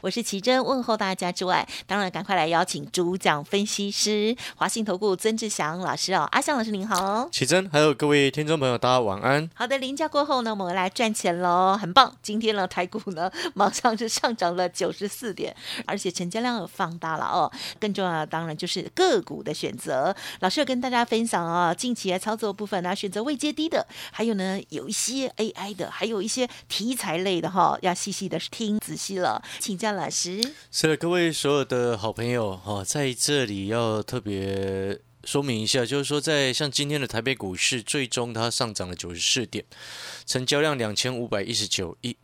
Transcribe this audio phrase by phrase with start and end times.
[0.00, 9.50] 我是奇珍，问候大家之外，当然赶快来邀请主讲分析师华信投顾曾志祥老师哦，阿祥老师您好，奇珍，还有各位听众朋友，大家晚安。
[9.54, 12.14] 好的，临假过后呢，我们来赚钱喽，很棒。
[12.22, 17.50] 今天呢，台股呢马上是上涨了九十四点，而且成交量有放大了哦。
[17.80, 29.87] 更重要的当然就是个股的选择，老师要跟大家分享啊，近期的操作部分呢，选择未接低的，还有呢有一些 AI 的，还有一些题材类的哈，要细细的听仔细了，请教。
[29.92, 39.64] 老师，是的，各位所有的好朋友哈，在这里要特别说明一下，就是说，在像今天的台北股市，最终它上涨了九十四点，
[40.26, 42.16] 成交量两千五百一十九亿。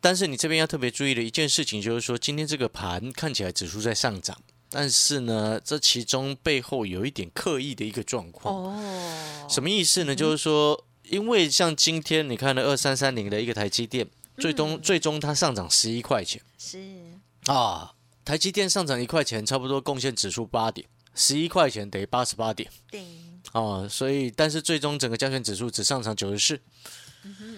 [0.00, 4.36] 但是你这边要特别注意的一件事情，就是说，今天这个盘看起来指数在上涨，
[4.70, 8.54] 但是呢，这其中背后有一点刻意的一个状况。
[8.54, 10.14] 哦，什么意思呢？
[10.14, 14.08] 就是说，因为像今天你看的二三三零的一个台积电。
[14.38, 16.78] 最终，最终它上涨十一块钱，是。
[17.46, 17.92] 啊，
[18.24, 23.02] 台积电上涨一块钱，差不多贡献指数八点，十一块钱等于八十八点，对，
[23.52, 26.60] 哦，所以但是最终整个加权指数只上涨九十四，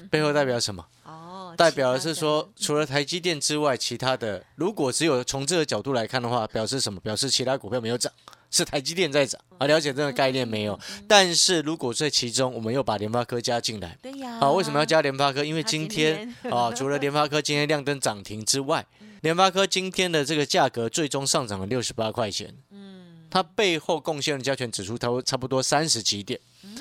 [0.08, 0.86] 背后代表什么？
[1.04, 7.00] 哦，代表的是说，除了台积电之外，其他的如果只有从这个角度来看的话，表示什么？
[7.00, 8.12] 表示其他股票没有涨。
[8.50, 10.78] 是台积电在涨啊，了解这个概念没有？
[11.06, 15.44] 但是如果在其中，我们又把联发科加进来，对呀，啊，为什么要加联发科？
[15.44, 18.84] 因为今天啊，除了联发科今天亮灯涨停之外，
[19.22, 26.76] 联发科今天的这个价格最终上涨了六十八块钱，嗯，它背后贡献的加权指数，它会差不多三十几点，嗯，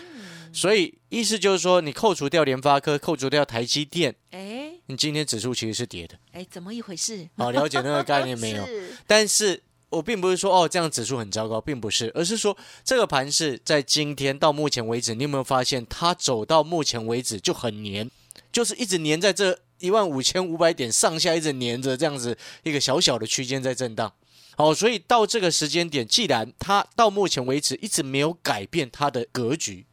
[0.51, 7.27] 所以意思就是说，你扣除掉联发科，扣除掉台积电，哎，你今天指数其实是跌的，哎，怎么一回事？
[7.37, 8.67] 好，了解那个概念没有？
[9.05, 9.61] 但是。
[9.89, 18.09] 我并不是说哦，这样指数很糟糕，并不是，而是说这个盘是在今天到目前为止，你有没有发现它走到目前为止就很黏，
[18.51, 24.13] 就是一直黏在这一万五千五百点上下，一直黏着这样子一个小小的区间在震荡。
[24.55, 29.87] 好，所以到这个时间点，既然它到目前为止一直没有改变它的格局，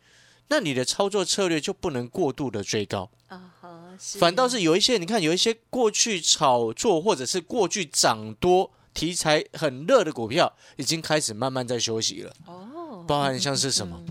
[0.48, 3.54] 那你的操作策略就不能过度的追高啊。
[3.98, 8.70] 反倒是有一些，你看有一些过去炒作或者是过去涨多。
[8.96, 14.02] 题材很热的股票已经开始慢慢在休息了哦，包含像是什么？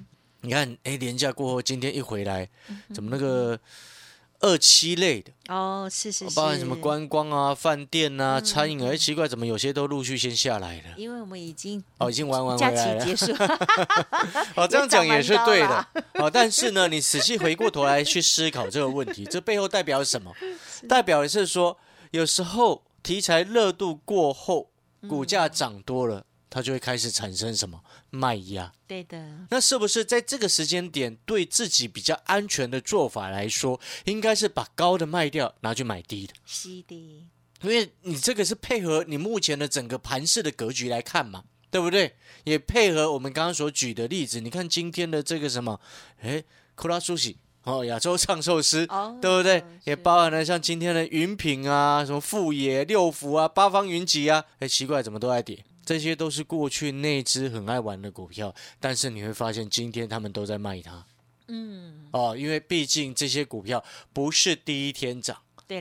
[0.42, 2.48] 你看，哎，廉价过后今天一回来，
[2.94, 3.60] 怎么那个
[4.42, 8.92] 二期类的哦，是是，包含什么观光啊、饭店啊、餐饮啊？
[8.94, 10.94] 哎，奇怪，怎么有些都陆续先下来了？
[10.98, 13.34] 因为我们已经哦，已经玩完假期结束，
[14.56, 15.88] 哦，这样讲也是对的
[16.22, 16.30] 哦。
[16.30, 20.32] 但是呢，你仔细回过头来去思考这个问题， 这背后代表什么？
[20.88, 21.76] 代表的是说，
[22.12, 24.70] 有时候题材热度过后。
[25.08, 28.72] 股价涨多了，它就会开始产生什么卖压？
[28.88, 29.48] 对的。
[29.50, 36.34] 那是不是在这个时间点，对自己比较安全的做法来说，应该是把高的卖掉，拿去买低的？
[36.46, 37.28] 是的。
[37.62, 42.16] 因为你这个是配合你目前的整个盘势的格局来看嘛，对不对？
[42.44, 45.80] 也配合我们刚刚所举的例子，你看今天的这个什么，
[46.20, 46.44] 哎，
[46.76, 47.38] 库拉苏西。
[47.66, 48.88] 哦，亚洲 唱寿司，
[49.22, 49.64] 对不对？
[49.84, 54.46] 也包含了像今天的云品啊，什么富野、六福啊、八方云集啊。
[54.60, 55.66] 哎，奇怪，怎么都在跌？
[55.86, 61.06] 这些都是过去那只很爱玩的股票，但是你会发现今天他们都在卖它。
[61.48, 65.38] 嗯，哦，因为毕竟这些股票不是第一天涨。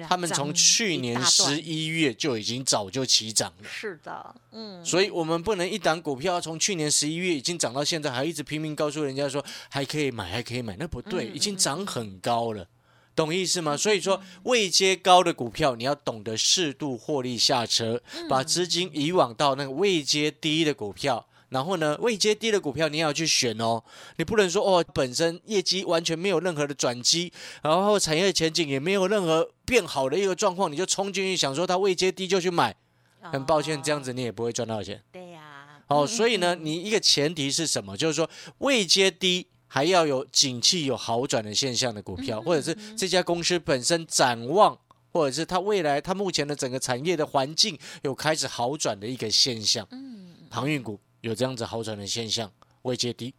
[0.09, 3.69] 他们从去年十一月就已经早就起涨了。
[3.69, 12.67] 是的，嗯，所以我们不能一档股票从去年十一月已经涨到现在，还一直拼命告诉人家说还可以买，还可以买，那不对，已经涨很高了，
[13.15, 13.77] 懂意思吗？
[13.77, 21.27] 所以说未接高的股票，你要懂得适度获利下车，把资金移往到那个未接低的股票。
[21.54, 23.81] 然后呢，未接低的股票你也要去选哦，
[24.16, 32.74] 你不能说哦，本身业绩完全没有任何的转机，然后产业前景也没有任何变好的一个状况，你就冲进去想说它未接低就去买，
[33.21, 35.01] 很抱歉，这样子你也不会赚到钱。
[35.12, 37.97] 对呀，哦，所以呢，你一个前提是什么？
[37.97, 38.28] 就是说
[38.59, 44.77] 未接低还要有景气有好转的现象的股票，或者是这家公司本身展望，
[45.12, 49.86] 或者是它未来它目前的整个产业的环境有开始好转的一个现象。
[49.92, 50.98] 嗯，航运股。
[51.24, 53.34] 有这样子好转的现象，位阶低，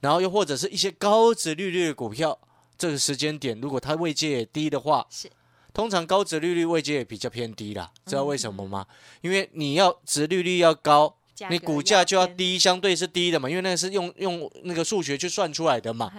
[0.00, 2.36] 然后又或者是一些高值利率的股票，
[2.76, 5.30] 这个时间点如果它位阶也低的话，是
[5.72, 8.84] 通常高值利率位阶也比较偏低啦，知道为什么吗？
[9.20, 11.16] 因为你要值利率要高，
[11.48, 16.12] 你股价就要低，相对是低的嘛，因为那个是用用那个数学去算出来的嘛。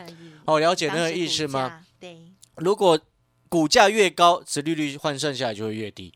[0.45, 1.86] 哦，了解那个意思吗？
[2.00, 2.18] 对，
[2.56, 2.98] 如果
[3.50, 6.13] 股价越高，殖利率换算下来就会越低。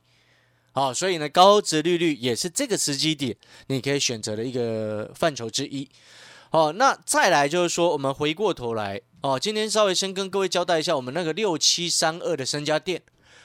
[0.73, 3.37] 好，所以呢，高值利率也是这个时机点
[3.67, 5.87] 你可以选择的一个范畴之一。
[6.49, 13.01] 好，那再来就是说，我们回过头来哦，今天稍微先跟各位交代一下，我们那个六七三二的身家店，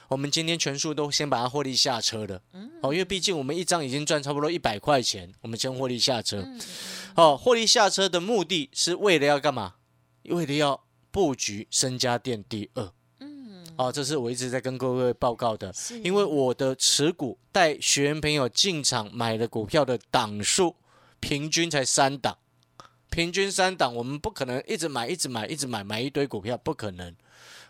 [0.09, 2.41] 我们今天全数都先把它获利下车了。
[2.81, 6.43] 哦，因为毕竟我们一张已经赚差不多一百块钱，我们先获利下车。
[7.15, 9.75] 哦，获利下车的目的是为了要干嘛？
[10.25, 12.91] 为了要布局身家店第二。
[13.79, 15.73] 嗯，哦，这是我一直在跟各位报告的，
[16.03, 20.75] 因为我的持股带学员朋友进场买的股票的档数，
[21.21, 22.37] 平均才三档，
[23.09, 27.15] 平均三档，我们不可能一直买，一直买，一直买，买一堆股票，不可能。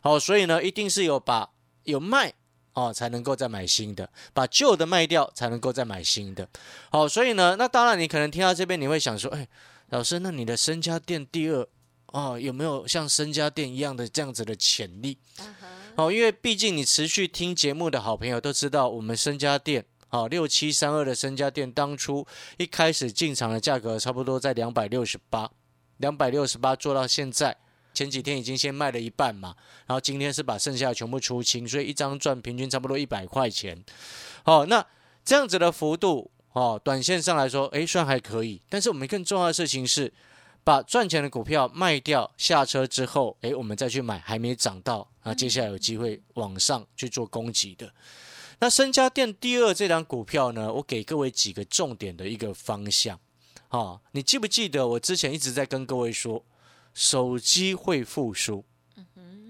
[0.01, 1.47] 好、所以呢，一定是有把
[1.83, 2.33] 有卖
[2.73, 6.49] 哦，才能够再买新的，把旧的卖掉，才能够再买新的。
[6.89, 9.47] 好、所以呢，那当然你可能听到这边，你会想说，哎，
[9.89, 11.67] 老师，那你的身家店第二
[12.07, 15.15] 哦，有没有像身家店一样的这样子的潜力？
[15.99, 22.25] 哦，因为毕竟你持续听节目的好朋友都知道，我们身家店，哦，六七三二的身家店，当初
[22.55, 25.51] 一开始进场的价格差不多在两百六十八，
[25.97, 27.57] 两百六十八做到现在，
[27.93, 29.53] 前几天已经先卖了一半嘛，
[29.87, 33.83] 然后今天是把剩下的全部出清，所以一张赚平均差不多一百块钱。
[34.45, 34.85] 哦，那
[35.25, 40.13] 这样子的幅度，哦，短线上来说，诶，算还可以，但是我们更重要的事情是。
[40.63, 47.91] 把赚钱的股票卖掉下车之后，诶，我们再去买还没涨到，啊，接下来有机会往上去做攻击的。
[48.59, 53.19] 那身家店第二这档股票呢，我给各位几个重点的一个方向。
[53.69, 56.43] 啊，你记不记得我之前一直在跟各位说，
[56.93, 58.65] 手机会复苏？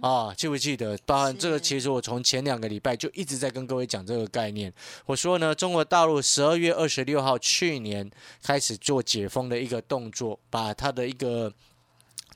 [0.02, 0.98] 啊，记不记得？
[1.06, 4.74] 包含这个，其实我从前两个礼拜就一直在跟各位讲这个概念。
[5.06, 8.10] 我说呢，中国大陆十二月二十六号去年
[8.42, 11.52] 开始做解封的一个动作，把它的一个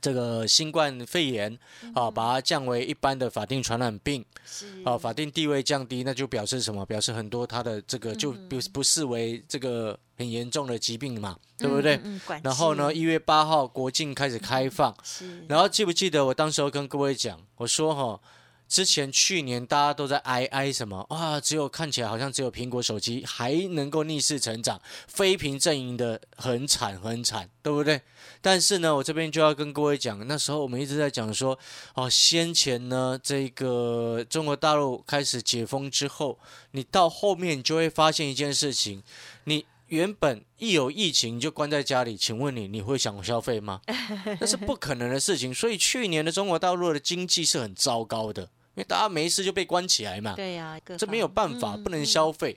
[0.04, 1.58] 这个新冠肺炎
[1.94, 4.22] 啊，把它降为一般的法定传染病。
[4.84, 6.84] 啊，法定地位降低，那就表示什么？
[6.84, 11.98] 表示很多它的这个就不不视为这个很严重的疾病嘛，对不对？
[12.42, 15.46] 然后呢，一月八号国境开始开放，是。
[15.48, 18.20] 然后记不记得我当时候跟各位讲，我说哈，
[18.68, 28.00] 之前去年大家都在哀哀什么啊，只有看起来好像只有苹果手机还能够逆势成长，非屏阵营的很惨很惨，对不对？
[28.40, 31.58] 但是呢，我这边就要跟各位讲，那时候我们一直在讲说，
[31.94, 36.38] 哦，先前呢，这个中国大陆开始解封之后，
[36.72, 39.02] 你到后面就会发现一件事情，
[39.44, 39.64] 你。
[39.94, 43.80] 原本一有疫情就关在家里，请问你你会想消费吗？
[44.40, 45.54] 那是不可能的事情。
[45.54, 52.56] 所以去年的中国大陆的经济是很糟糕的，因为大家没事就被关起来嘛，对呀，各这没有办法，嗯不能消费。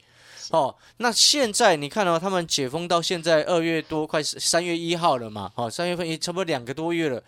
[0.50, 5.52] 哦，那现在你看到、他们解封到现在二月多，快三月一号了嘛？
[5.56, 7.22] 哦，三月份也差不多两个多月了。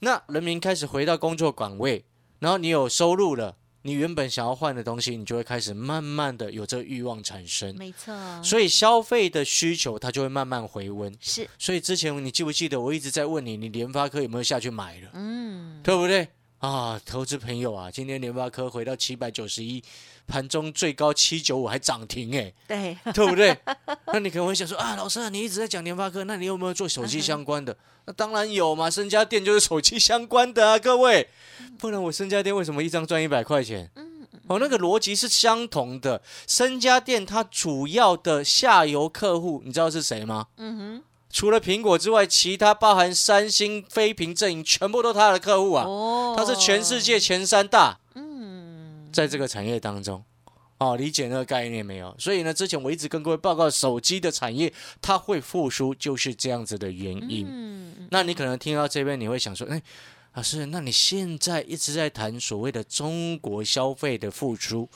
[0.00, 2.04] 那人民开始回到工作岗位，
[2.40, 3.56] 然后你有收入了，
[3.86, 7.74] 你原本想要换的东西，你就会开始慢慢的有这个欲望产生。
[7.76, 11.16] 没错，所以消费的需求它就会慢慢回温。
[11.20, 16.26] 是所以之前你记不记得我一直在问你，你联发科有没有下去买了，嗯对不对？
[16.58, 19.80] 啊，投资朋友啊，今天联发科回到七百九十一，
[20.26, 23.56] 盘中最高七九五还涨停哎，对，对不对？
[24.12, 27.76] 那你可能会想说啊，老师啊，你一直在讲联发科，那你有没有做手机相关的？
[28.06, 31.28] 那当然有嘛，身家店就是手机相关的啊，各位，
[31.78, 33.90] 不然我身家店为什么一张赚一百块钱？
[34.48, 36.22] 哦，那个逻辑是相同的。
[36.46, 40.46] 身家店它主要的下游客户，你知道是谁吗？
[40.56, 41.02] 嗯哼，
[41.32, 45.84] 除了苹果之外，其他包含三星、飞屏阵营，全部都他的客户啊。
[45.84, 48.05] 哦，它是全世界前三大，嗯，
[49.16, 50.22] 在这个产业当中。
[50.78, 52.14] 哦，理解那个概念没有？
[52.18, 54.70] 所以呢，之前我一直跟各位报告，手机的产业
[55.00, 57.46] 它会复苏，就是这样子的原因。
[57.48, 59.80] 嗯，那你可能听到这边，你会想说，哎，
[60.34, 64.86] 老师，那你现在一直在谈所谓的中国消费的复苏，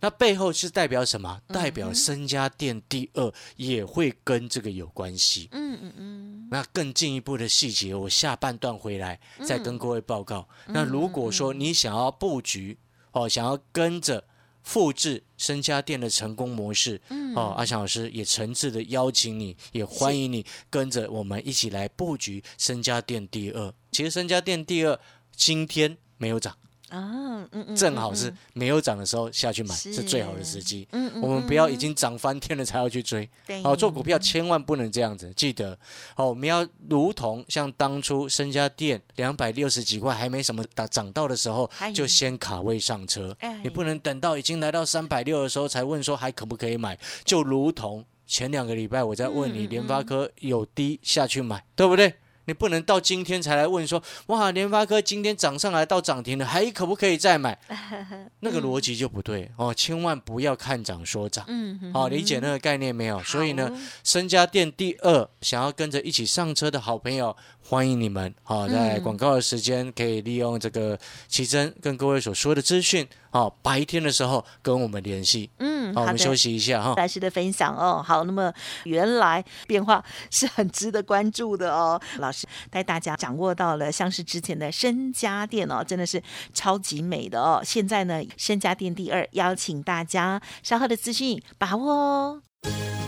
[0.00, 1.38] 那背后是代表什么？
[1.48, 5.50] 代表身家店第二也会跟这个有关系。
[5.52, 10.48] 嗯嗯嗯，那更进一步的细节，我下半段回来再跟各位报告。
[10.66, 12.78] 那如果说你想要布局
[13.16, 14.22] 哦，想要跟着
[14.62, 17.00] 复制身家店的成功模式，
[17.34, 23.72] 哦，阿翔老师也诚挚的邀请你，也欢迎你跟着我们一起来布局身家店第二。
[23.90, 25.00] 其实身家店第二
[25.34, 26.54] 今天没有涨，
[26.90, 29.92] 啊，嗯嗯，正好是嗯没有涨的时候下去买是。
[29.92, 30.86] 是最好的时机。
[30.92, 33.28] 嗯嗯，我们不要嗯已经涨翻天了才要去追。
[33.46, 33.62] 对。
[33.64, 35.78] 哦，做股票千万不能这样子，记得。
[36.14, 43.36] 好，我们要如同像当初身家店两百六十几块还没什么涨涨到的时候哎，就先卡位上车。
[43.40, 52.14] 哎，你不能等到已经来到三百六的时候才问说还可不可以买，就如同前两个礼拜我在问你联发科有低下去买，对不对？
[52.46, 57.58] 你不能到今天才来问说，哇，联发科今天涨上来到涨停了，还可不可以再买？
[58.40, 61.44] 那个逻辑就不对哦，千万不要看涨说涨。
[61.48, 63.22] 嗯哼，好，理解那个概念没有？
[63.22, 68.32] 所以呢好，身家店第二，想要跟着一起上车的好朋友，欢迎你们。
[68.42, 70.98] 好，在嗯广告的时间可以利用这个
[71.28, 75.50] 奇珍跟各位所说的资讯，好，白天的时候跟我们联系。
[75.58, 76.36] 嗯，好，我们休。
[76.36, 76.94] 息一下哈。
[76.96, 78.52] 老师的分享哦，好，那么
[78.84, 81.98] 原来变化是很值得关注的哦。
[82.18, 87.62] 老师带大家掌握到了，像是之前的身家店哦，真的是超级美的哦。
[87.64, 92.42] 现在呢，身家店第二，邀请大家稍后的资讯把握哦。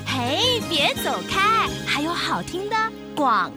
[0.06, 2.76] 嘿，别走开，还有好听的
[3.14, 3.52] 广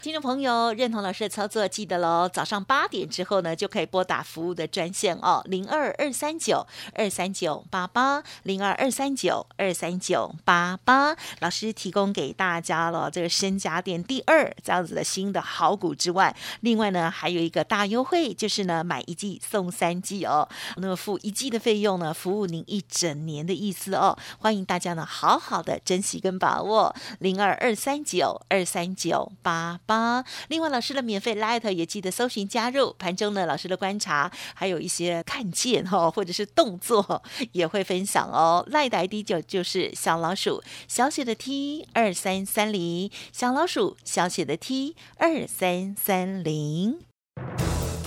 [0.00, 11.14] 听众朋友，认同老师的操作，记得喽，早上八点之后呢，就可以拨打服务的专线哦，零二二三九二三九八八，零二二三九二三九八八。
[11.40, 20.48] 老师提供给大家了这个身家点第二这样子的新的好股之外，另外呢还有一个大优惠，就是呢买一季送三季哦，
[20.78, 24.16] 那么付一季的费用呢，服务您一整年的意思哦。
[24.38, 30.24] 欢迎大家呢好好的珍惜跟把握，零二二三九二三九八八八。
[30.48, 32.94] 另外，老师的免费 Light 也记得搜寻加入。
[32.98, 38.64] 盘中呢，老师的观察还有一些看见哦，或者是动作也会分享哦。
[38.68, 47.00] 赖的 ID 就就是小老鼠小写的 T 二三三零，小老鼠小写的 T 二三三零。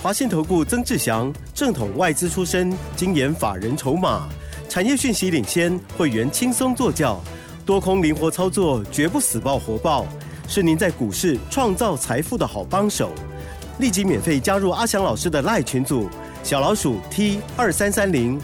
[0.02, 4.28] 华信投顾曾志祥，正统外资出身，精研法人筹码，
[4.68, 7.20] 产业讯息领先，会员轻松做教，
[7.64, 10.06] 多空灵活操作，绝不死爆活爆，
[10.46, 13.12] 是您在股市创造财富的好帮手。
[13.78, 16.08] 立即免费加入阿翔老师的赖群组，
[16.42, 18.40] 小老鼠 T 二三三零，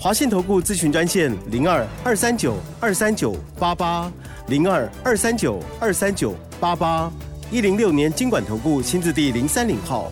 [0.00, 4.10] 华信投顾咨询专线零二二三九二三九八八
[4.48, 7.08] 零二二三九二三九八八，
[7.50, 10.10] 一零六年经管投顾新字第零三零号。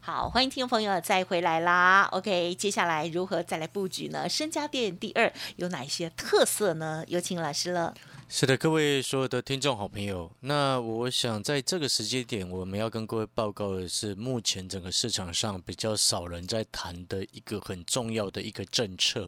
[0.00, 2.08] 好，欢迎听众朋友再回来啦。
[2.12, 4.26] OK，接下来如何再来布局呢？
[4.26, 7.04] 身家店第二有哪些特色呢？
[7.06, 7.94] 有请老师了。
[8.30, 19.26] 是的，各位所有的听众好朋友，那我想在这个时间点，我们要跟各位报告的是，目前整个市场上比较少人在谈的一个很重要的一个政策。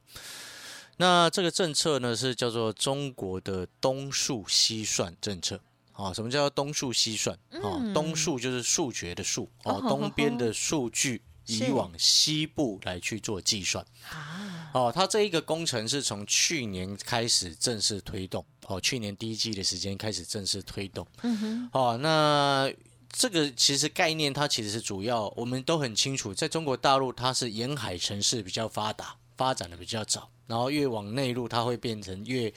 [0.98, 5.58] 那这个政策呢，是叫做中国的东数西算政策。
[5.92, 7.34] 啊，什么叫东数西算？
[7.52, 13.82] 啊，嗯东数就是数学的数，哦哦，东边的数据 是移往西部来去做计算。
[14.10, 21.06] 啊，哦，它这一个工程是从去年开始正式推动，哦，去年第一季的时间开始正式推动。
[21.22, 22.72] 嗯哼，哦，那
[23.10, 32.52] 这个其实概念它其实是主要，我们都很清楚，在中国大陆它是沿海城市比较发达，发展的比较早，然后越往内陆它会变成越。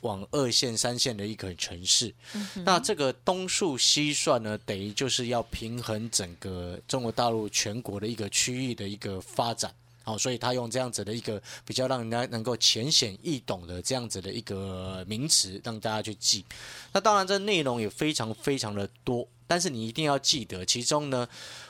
[0.00, 2.14] 往二线、三线的一个城市，
[2.56, 9.74] 那这个东数西算呢，等于就是要平衡整个中国大陆全国的一个区域的一个发展。
[10.04, 16.44] 好、所以他用这样子的一个比较让人家能够浅显易懂的这样子的一个名词，让大家去记。
[16.92, 21.28] 那当然，这内容也非常非常的多，但是你一定要记得，其中呢，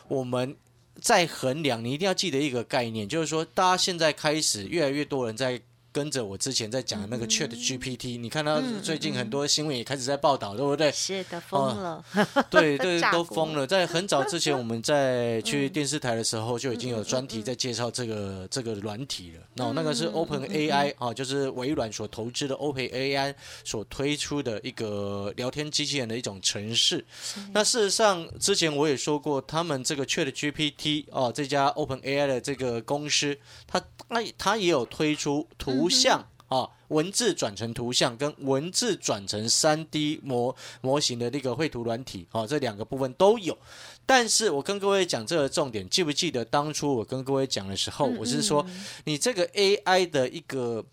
[0.09, 0.57] 我们
[1.00, 5.62] 在衡量，你一定要记得一个概念，就是说，大家现在开始越来越多人在。
[5.94, 10.90] 跟着我之前在讲的那个 Chat GPT，、你看到嗯最近很多新闻也开始在报道，对不对？
[10.90, 12.04] 是的，疯了。
[12.50, 13.64] 对 对， 都疯了。
[13.64, 19.42] 在很早之前，我们在 去嗯电视台的时候，就已经有专题在介绍这个这个软体了。
[19.54, 23.32] 那那嗯个是 Open AI 啊，就是微软所投资的 Open AI
[23.62, 27.04] 所推出的一个聊天机器人的一种程式。
[27.52, 36.29] 那事实上，之前我也说过，他们这个 Chat GPT 哦，这家 Open AI 的这个公司，它它它也有推出图像。
[36.49, 43.57] 啊，文字转成图像跟文字转成三 D 模模型的那个绘图软体，哦，这两个部分都有。
[44.05, 48.64] 但是我跟各位讲这个重点，记不记得当初我跟各位讲的时候，我是说，
[49.05, 50.85] 你这个 AI 的一个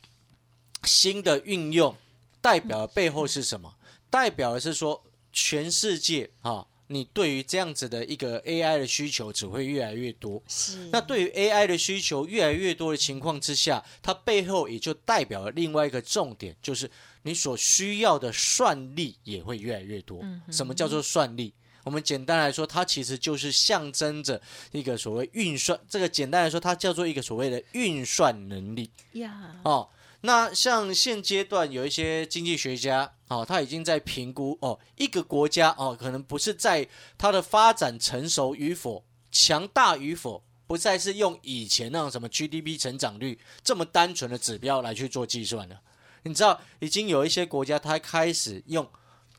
[0.86, 1.94] 新的运用，
[2.40, 3.76] 代表的背后是什么？
[4.10, 10.42] 代表的是说，全世界啊，你对于这样子的一个 AI 的需求只会越来越多。
[10.48, 16.90] 是那对于 AI 的需求越来越多的情况之下，它背后也就代表了另外一个重点，就是
[17.24, 20.22] 你所需要的算力也会越来越多。
[20.52, 21.54] 什么叫做算力？
[21.84, 24.40] 我们简单来说，它其实就是象征着
[24.72, 25.80] 一个所谓运算。
[25.90, 28.92] 这个简单来说，它叫做一个所谓的运算能力。
[29.14, 29.90] 呀，哦，
[30.22, 36.86] 那像现阶段有一些经济学家哦，他已经在评估哦，一个国家哦，可能不是在
[37.18, 45.80] 它的发展成熟与否、强大与否，不再是用以前那种什么 GDP 成长率这么单纯的指标来去做计算了。
[46.24, 48.86] 你知道，已经有一些国家它开始用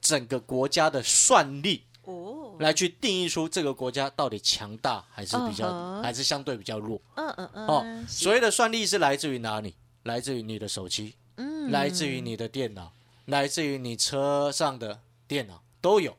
[0.01, 8.05] 整个国家的算力哦，来去定义出这个国家到底强大还是比较、还是相对比较弱嗯嗯嗯，哦。
[8.09, 9.75] 所谓的算力是来自于哪里？
[10.05, 12.93] 来自于你的手机，嗯来自于你的电脑，
[13.27, 16.17] 来自于你车上的电脑都有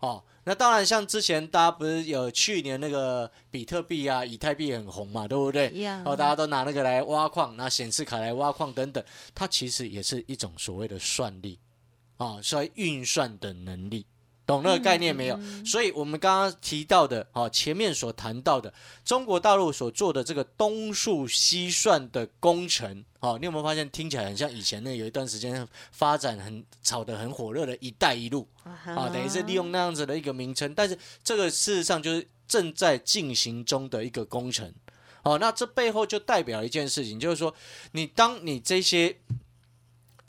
[0.00, 0.22] 哦。
[0.44, 5.70] 那当然，像之前大家不是有去年那个比特币啊、以太币很红嘛，对不对？
[5.78, 9.04] 呀哦，大家都拿那个来挖矿，拿显示卡来挖矿等等，
[9.34, 11.60] 它其实也是一种所谓的算力
[12.16, 14.04] 啊，所以运算的能力。
[14.46, 15.38] 懂那个概念没有？
[15.64, 18.72] 所以我们刚刚提到的，哦，前面所谈到的，
[19.04, 28.46] 中国大陆所做的这个东数西算的工程，哦，你有没有发现听起来很像以前那有一段时间发展很炒得很火热的一带一路
[28.84, 34.72] 啊，等于是利用那样子的一个名称，但是这个事实上就是正在进行中的一个工程。
[35.24, 37.54] 哦，那这背后就代表一件事情，就是说，
[37.92, 39.16] 你当你这些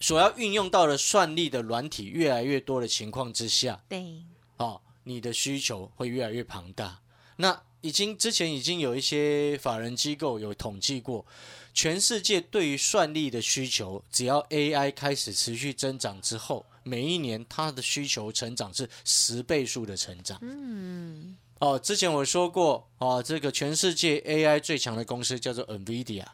[0.03, 4.21] 所要运用到的算力的软体越来越多的情况之下，对，
[4.57, 6.99] 哦，你的需求会越来越庞大。
[7.37, 11.25] 那已经之前已经有一些法人机构有统计过，
[11.73, 20.37] 全世界对于算力的需求，只要 AI 开始持续增长之后，每一年它的需求成长是十倍数的成长。
[20.41, 26.25] 嗯，哦，之前我说过，哦，这个全世界 AI 最强的公司叫做 NVIDIA，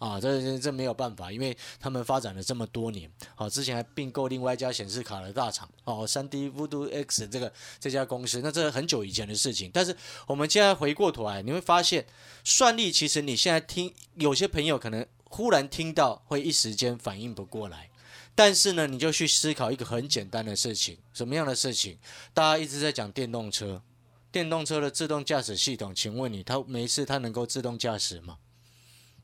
[0.00, 9.70] 啊，这这这没有办法，因为他们发展了这么多年，哦，之前还并购另外一家显示卡的大厂，哦，三 D Voodoo X 这个这家公司，那这很久以前的事情。
[9.72, 9.94] 但是
[10.26, 12.06] 我们现在回过头来，你会发现，
[12.42, 17.90] 算力其实你现在听，有些朋友可能忽然听到，会一时间反应不过来。
[18.34, 21.98] 但是呢，你就去思考一个很简单的事情，什么样的事情？
[22.32, 23.82] 大家一直在讲电动车，
[24.32, 28.38] 电动车的自动驾驶系统，请问你，它没事，它能够自动驾驶吗？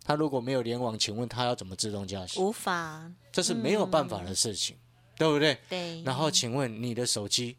[0.07, 2.39] 它如果没有联网，请问他要怎么自动驾驶？
[2.39, 4.77] 无法，这是没有办法的事情，
[5.19, 5.59] 对不对？
[5.69, 7.57] 对，然后，请问你的手机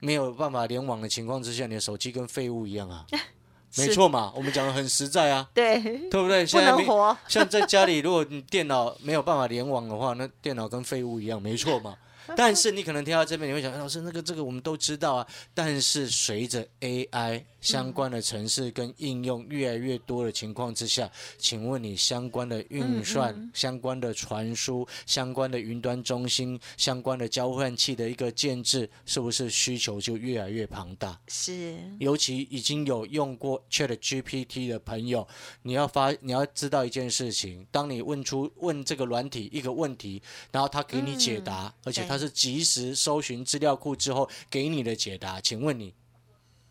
[0.00, 3.06] 没有办法联网的情况之下，你的手机跟废物一样啊？
[3.78, 6.46] 没，错嘛，我们讲的很实在啊，对，对不对？
[6.46, 11.96] 现在没能活， 像在家里，如果你电脑没有办法联网的话，那电脑跟废物一样，没错嘛。
[12.34, 15.26] 但是你可能听到这边，你会想，哎老师，那个这个我们都知道啊。
[15.54, 31.18] 但是随着 AI 相关的城市跟应用越来越多的情况之下，请问你相关的运算、嗯相关的传输、相关的云端中心、相关的交换器的一个建制，是不是需求就越来越庞大？
[31.28, 35.26] 是，尤其已经有用过 Chat GPT 的朋友，
[35.62, 45.92] 你要发你要知道一件事情：当你问出问这个软体一个问题，然后他给你解答，而且它是及时搜寻资料库之后给你的解答，请问你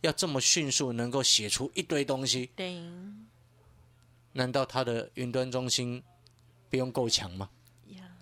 [0.01, 2.81] 要这么迅速能够写出一堆东西，对，
[4.33, 6.01] 难道它的云端中心
[6.67, 7.47] 不用够强吗？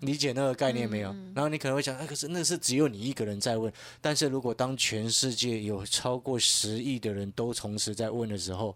[0.02, 1.16] 理解那个概念没有？
[1.34, 3.72] 然后你可能会想，哎，可是那是只有你一个人在问。
[4.02, 8.76] 但是如果当全世界有超过十亿的人都同时在问的时候，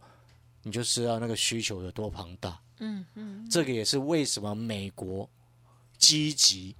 [0.63, 2.57] 你就知道那个需求有多庞大。
[2.79, 5.29] 嗯嗯，这个也是为什么美国
[5.97, 6.73] 积极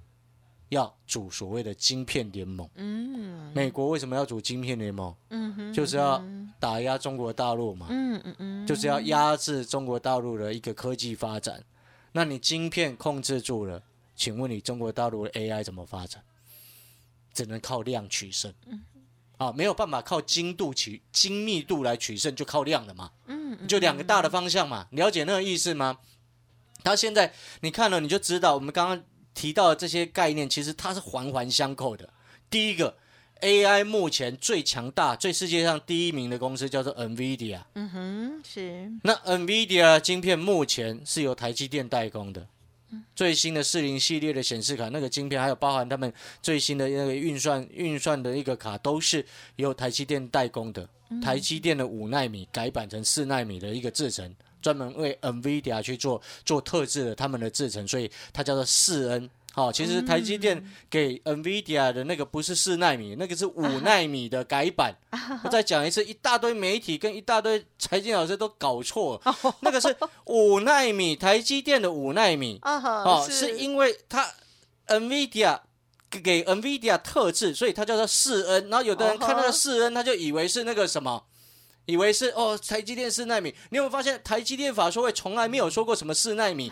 [0.70, 2.68] 要组所谓的晶片联盟。
[2.74, 5.14] 嗯美国为什么要组晶片联盟？
[5.30, 6.22] 嗯哼，就是要
[6.60, 7.86] 打压中国大陆嘛。
[7.90, 11.64] 嗯嗯嗯，就是要压制中国大陆的一个科技发展。
[12.12, 13.82] 那你晶片控制住了，
[14.14, 16.22] 请问你中国大陆的 AI 怎么发展？
[17.32, 18.52] 只能靠量取胜。
[19.38, 23.12] 啊，没有办法靠精度取精密度来取胜，就靠量了嘛。
[23.26, 25.98] 嗯，就两个大的方向嘛，了解那个意思吗？
[26.82, 29.04] 他现在你看了你就知道，我们刚刚
[29.38, 32.12] 提到的这些概念，其实它是环环相扣的。
[32.50, 32.96] 第一个
[33.40, 37.60] ，AI 目前最强大、最世界上第一名的公司叫做 NVIDIA。
[37.74, 42.48] 嗯哼，是，那 NVIDIA 晶片目前是由台积电代工的，
[43.14, 49.24] 最新的四零系列的显示卡那个晶片，还有包含他们最新的那个运算运算的一个卡，都是
[49.54, 50.88] 由台积电代工的。
[51.22, 59.30] 台积电的五纳米改版成四纳米的一个制程，专门为 NVIDIA 去做做特制的他们的制程，所以它叫做四 N。
[59.54, 64.94] 好、其实台积电给 NVIDIA 的那个不是四纳米，那个是五纳米的改版。
[65.42, 72.58] 我再讲一次，一大堆媒体跟一大堆财经老师都搞错了，那个是五纳米，台积电的五纳米。
[72.62, 74.30] 啊哈，哦，是因为它
[74.86, 75.58] NVIDIA
[76.08, 78.68] 给 NVIDIA 特制，所以它叫做四 N。
[78.68, 81.24] 然后有的人看那哦呵个四 N，他就以为是那个什么，
[81.88, 83.54] 以为是哦台积电四纳米。
[83.70, 86.70] 你有没有发现台积电法说会从来没有说过什么四纳米？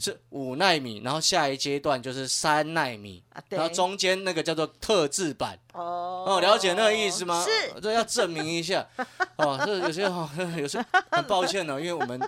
[0.00, 5.56] 是五纳米，然后下一阶段就是三纳米，啊，然后中间那个叫做特制版。
[5.74, 7.44] 哦哦，了解那个意思吗？
[7.46, 8.84] 是，这要证明一下。
[9.36, 10.28] 哦，这有些哦，
[10.58, 12.20] 有些很抱歉哦，因为我们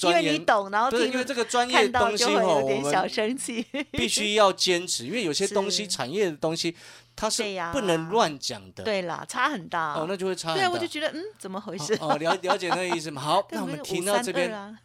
[0.00, 3.66] 因为你懂，然后对，听因为这个专业东西就会哦，我有点小们生气。
[3.92, 6.74] 必须要坚持，因为有些东西是产业的东西，
[7.14, 8.82] 它是不能乱讲的。
[8.84, 9.94] 对啦，差很大。
[9.94, 10.68] 哦，那就会差很对。
[10.68, 11.94] 我就觉得嗯，怎么回事？
[11.94, 13.22] 哦，哦了了解那个意思吗？
[13.22, 14.78] 好， 那我们本就532停到这边，啊，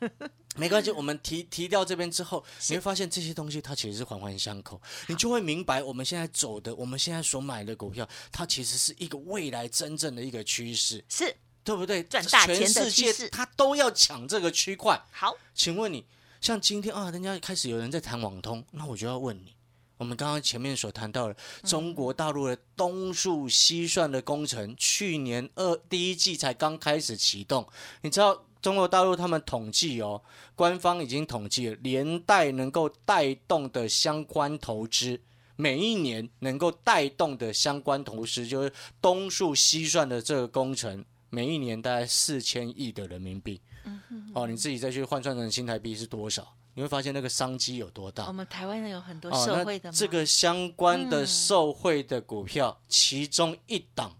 [0.57, 11.33] 没关系， 我们提提到这边之后，你会发现这些东西它其实是环环相扣，你就会明白我们现在走的，我们现在所买的股票，它其实是一个未来真正的一个趋势，是
[11.67, 12.01] 对不对？
[12.03, 14.97] 赚大钱的全世界趋势它都要抢这个区块。
[15.11, 16.05] 好，请问你，
[16.39, 19.53] 像今天啊，人家开始有人在谈网通，那我就要问你，
[19.97, 27.67] 我们刚刚前面所谈到的中国大陆的东数西算的工程，去年二第一季才刚开始启动，
[28.01, 30.21] 你知道中国大陆他们统计哦，
[30.55, 35.19] 官方已经统计了，连带能够带动的相关投资。
[35.59, 43.61] 每一年能够带动的相关投资，就是东数西算的这个工程，每一年大概四千亿的人民币。
[44.33, 46.53] 哦，你自己再去换算成新台币是多少？
[46.73, 48.27] 你会发现那个商机有多大。
[48.27, 54.15] 我们台湾人有很多哦，社会的嘛那这个相关的嗯受惠的股票，其中一档，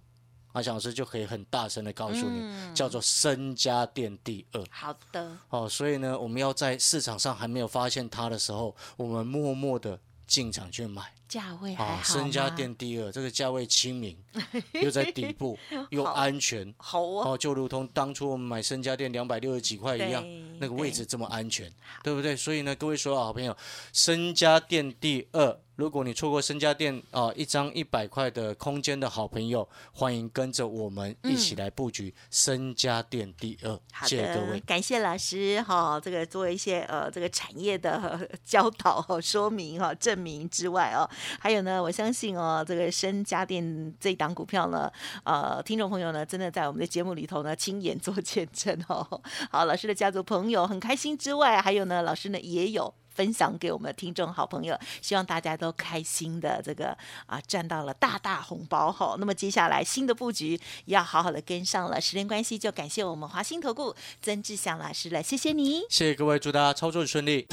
[0.53, 4.63] 阿翔老师就可以很大声的告诉你，嗯叫做深家电第二。
[4.71, 11.01] 好的，哦，所以呢，我们要在市场上还没有发现它的时候，我们默默的进场去买。
[11.27, 14.17] 价位还啊，好深家店第二，这个价位亲民，
[14.81, 15.59] 又在底部，
[15.89, 16.73] 又安全。
[16.77, 20.23] 好就如同当初我们买身家店两百六十几块一样，
[20.57, 21.69] 那个位置对这么安全，
[22.01, 22.33] 对不对？
[22.33, 23.55] 所以呢，各位所有好朋友，
[23.91, 34.59] 身家店第二，如果你错过深家电啊、一张一百块的空间的好朋友，欢迎跟着我们一起来布局深家电第二，谢谢各位，。
[34.61, 41.07] 感谢老师哈、这个做一些呃这个产业的、呃教导、哦、说明哈、证明之外哦，
[41.39, 44.91] 还有呢，我相信哦，这个深家电这档股票呢，
[45.25, 49.21] 呃，听众朋友呢，真的在我们的节目里头呢，亲眼做见证哦。
[49.51, 52.91] 好，老师的家族朋友很开心之外，还有呢，老师呢也有。
[53.17, 59.15] 分享给我们的听众好朋友，希望大家都开心的这个啊赚到了大大红包哈。
[59.17, 65.81] 那么接下来新的布局要好好的跟上了，时间关系就感谢我们华兴投顾曾志祥老师了，谢谢你。
[65.89, 67.47] 谢谢各位，祝大家操作顺利。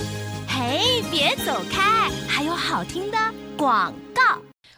[0.46, 3.18] 嘿，别走开，还有好听的
[3.56, 4.33] 广告。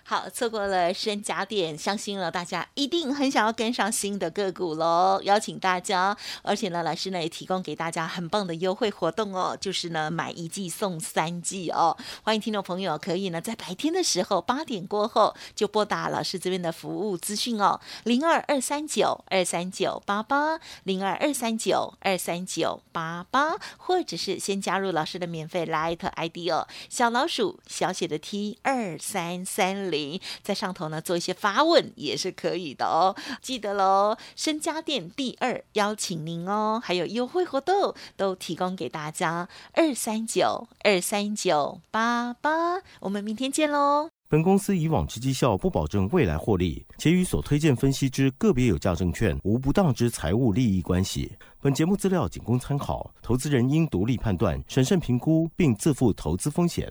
[0.08, 5.20] 好，错过了深加点，相信了大家一定很想要跟上新的个股喽。
[5.24, 11.96] 邀请大家，而且呢，老师呢也提供给大家很棒的优惠活动哦，就是呢买一季送三季哦。
[12.22, 29.95] 欢迎听众朋友可以呢在白天的时候八点过后就拨打老师这边的服务资讯哦，零二二三九二三九八八零二二三九二三九八八，或者是先加入老师的免费 Light ID 哦，小老鼠小写的 T 二三三零，
[30.42, 33.14] 在上头呢做一些发问也是可以的哦。
[33.40, 44.08] 记得喽，深家电第二邀请您哦，还有优惠活动都提供给大家，二三九二三九八八，我们明天见喽。
[44.28, 51.32] 本公司以往之绩效不保证未来获利，且与所推荐分析之个别有价证券无不当之财务利益关系。
[51.60, 56.90] 本节目资料仅供参考，投资人应独立判断、审慎评估，并自负投资风险。